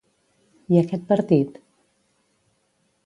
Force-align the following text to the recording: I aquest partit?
I 0.75 0.79
aquest 0.81 1.05
partit? 1.13 1.61